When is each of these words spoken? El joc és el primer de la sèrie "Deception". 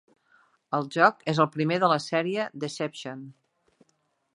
El 0.77 0.87
joc 0.95 1.21
és 1.35 1.43
el 1.45 1.49
primer 1.57 1.79
de 1.85 1.93
la 1.95 2.01
sèrie 2.09 2.51
"Deception". 2.67 3.23